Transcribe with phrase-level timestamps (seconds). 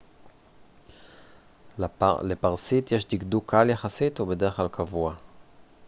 [2.21, 5.13] לפרסית יש דקדוק קל יחסית ובדרך כלל קבוע